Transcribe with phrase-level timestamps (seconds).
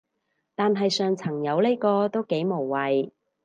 [0.55, 3.11] 但係上層有呢個都幾無謂